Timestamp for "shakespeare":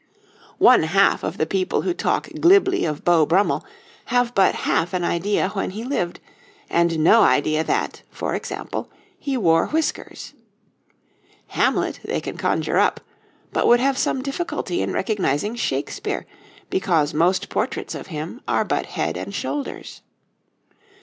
15.55-16.25